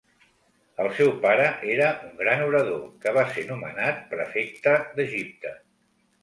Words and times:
El 0.85 0.87
seu 0.99 1.11
pare 1.25 1.43
era 1.73 1.89
un 2.07 2.15
gran 2.21 2.41
orador, 2.45 2.81
que 3.05 3.13
va 3.19 3.27
ser 3.35 3.45
nomenat 3.51 4.01
prefecte 4.15 4.75
d'Egipte. 4.97 5.55